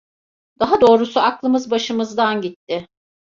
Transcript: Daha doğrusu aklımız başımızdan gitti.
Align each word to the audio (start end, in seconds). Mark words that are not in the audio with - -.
Daha 0.59 0.81
doğrusu 0.81 1.19
aklımız 1.19 1.71
başımızdan 1.71 2.41
gitti. 2.41 2.87